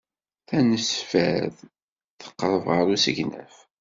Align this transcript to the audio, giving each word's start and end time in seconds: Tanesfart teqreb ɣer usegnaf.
Tanesfart 0.47 1.57
teqreb 2.21 2.63
ɣer 2.73 2.85
usegnaf. 2.93 3.55